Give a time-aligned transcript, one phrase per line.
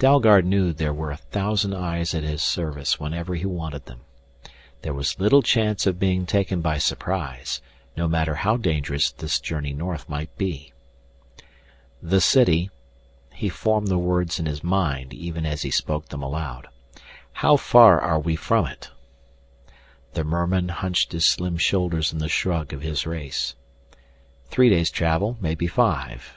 [0.00, 4.00] Dalgard knew there were a thousand eyes at his service whenever he wanted them.
[4.82, 7.60] There was little chance of being taken by surprise,
[7.96, 10.72] no matter how dangerous this journey north might be.
[12.02, 12.68] "The city"
[13.32, 16.66] He formed the words in his mind even as he spoke them aloud.
[17.34, 18.90] "How far are we from it?"
[20.14, 23.54] The merman hunched his slim shoulders in the shrug of his race.
[24.48, 26.34] "Three days' travel, maybe five.